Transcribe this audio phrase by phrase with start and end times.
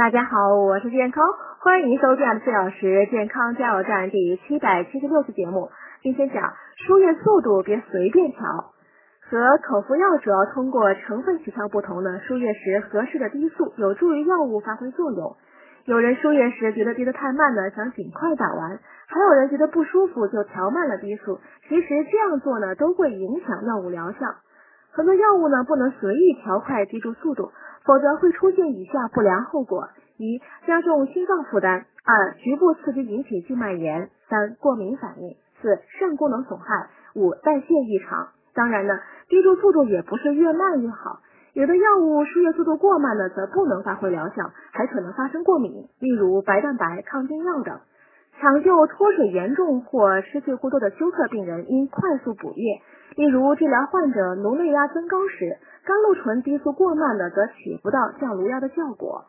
[0.00, 1.22] 大家好，我是健康，
[1.58, 5.68] 欢迎收看四小时健康加油站第七百七十六期节目。
[6.00, 8.40] 今天讲输液速度别随便调。
[9.28, 15.36] 和口服药主要通过成分起调不同呢，输液时合适的滴速有助于药物发挥作用。
[15.84, 21.40] 有人输液时觉得滴得太慢呢，想尽快打完；还有人觉得不舒服就调慢了滴速。
[21.68, 24.18] 其实这样做呢，都会影响药物疗效。
[24.92, 27.50] 很多药物呢，不能随意调快滴注速度。
[27.82, 38.28] 否则会出现以下不良后果：一、加重心脏负担；二、局部刺激引起静脉炎；三、过敏反应；四、肾功能损害；五、代谢异常。
[38.54, 39.00] 当然呢，
[39.30, 41.20] 滴注速度也不是越慢越好，
[41.54, 47.80] 有的药物输液速度过慢呢，则不能发挥疗效，还可能发生过敏，例如白蛋白、抗菌药等。
[48.38, 52.82] 抢救脱水严重或失血过多的休克病人，应快速补液。
[53.16, 59.24] 例如，治疗患者颅内压增高时，甘露醇滴速过慢的，则起不到降颅压的效果。